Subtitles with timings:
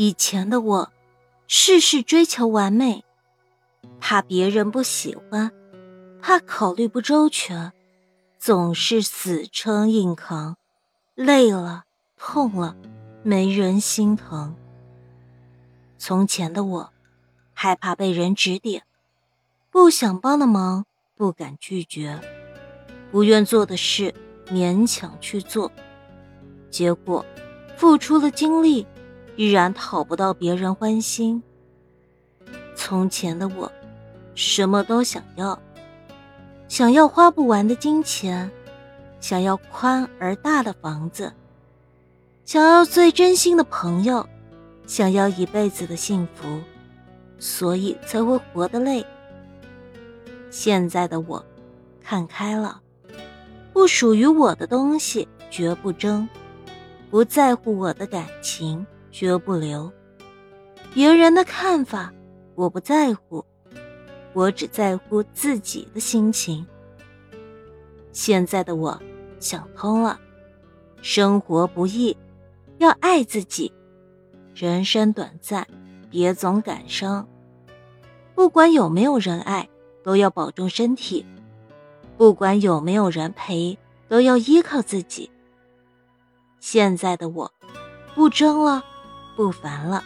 [0.00, 0.92] 以前的我，
[1.48, 3.04] 事事追求完美，
[3.98, 5.50] 怕别人不喜欢，
[6.22, 7.72] 怕考虑不周全，
[8.38, 10.56] 总是死撑硬扛，
[11.16, 11.82] 累了
[12.16, 12.76] 痛了，
[13.24, 14.54] 没人心疼。
[15.98, 16.92] 从前的我，
[17.52, 18.84] 害怕被人指点，
[19.68, 20.86] 不想帮的忙
[21.16, 22.20] 不敢拒绝，
[23.10, 24.14] 不愿做的事
[24.46, 25.72] 勉强去做，
[26.70, 27.26] 结果
[27.76, 28.86] 付出了精力。
[29.38, 31.40] 依然讨不到别人欢心。
[32.74, 33.70] 从前的我，
[34.34, 35.56] 什么都想要，
[36.66, 38.50] 想要花不完的金钱，
[39.20, 41.32] 想要宽而大的房子，
[42.44, 44.28] 想要最真心的朋友，
[44.88, 46.60] 想要一辈子的幸福，
[47.38, 49.06] 所以才会活得累。
[50.50, 51.44] 现在的我，
[52.02, 52.80] 看开了，
[53.72, 56.28] 不属于我的东西绝不争，
[57.08, 58.84] 不在乎我的感情。
[59.18, 59.92] 绝不留
[60.94, 62.14] 别人的看法，
[62.54, 63.44] 我不在乎，
[64.32, 66.64] 我只在乎自己的心情。
[68.12, 68.96] 现在的我
[69.40, 70.20] 想通了，
[71.02, 72.16] 生活不易，
[72.76, 73.72] 要爱自己。
[74.54, 75.66] 人生短暂，
[76.08, 77.28] 别总感伤。
[78.36, 79.68] 不管有没有人爱，
[80.04, 81.24] 都要保重身体；
[82.16, 85.28] 不管有没有人陪，都要依靠自己。
[86.60, 87.52] 现在的我，
[88.14, 88.84] 不争了。
[89.38, 90.02] 不烦了，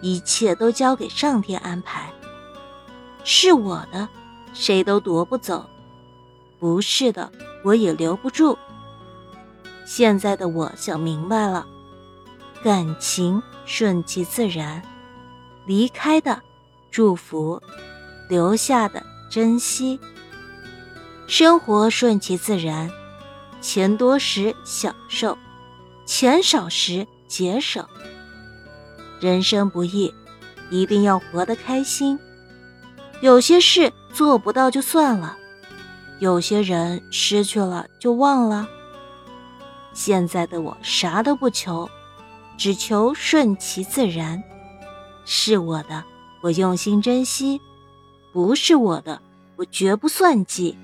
[0.00, 2.10] 一切都交给上天安排。
[3.22, 4.08] 是我的，
[4.54, 5.66] 谁都夺不走；
[6.58, 7.30] 不是的，
[7.62, 8.56] 我也留不住。
[9.84, 11.66] 现在的我想明白了，
[12.64, 14.82] 感情顺其自然，
[15.66, 16.40] 离开的
[16.90, 17.60] 祝福，
[18.30, 20.00] 留下的珍惜。
[21.26, 22.90] 生活顺其自然，
[23.60, 25.36] 钱多时享受，
[26.06, 27.86] 钱少时节省。
[29.22, 30.12] 人生不易，
[30.68, 32.18] 一定要活得开心。
[33.20, 35.36] 有些事做不到就算了，
[36.18, 38.68] 有些人失去了就忘了。
[39.92, 41.88] 现在的我啥都不求，
[42.58, 44.42] 只求顺其自然。
[45.24, 46.02] 是我的，
[46.40, 47.60] 我用心珍惜；
[48.32, 49.22] 不是我的，
[49.54, 50.76] 我绝不算计。